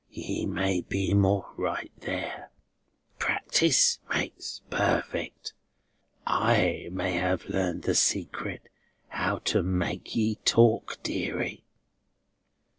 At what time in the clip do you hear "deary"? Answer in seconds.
11.03-11.65